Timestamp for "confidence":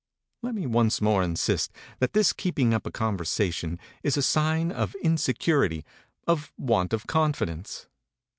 7.05-7.85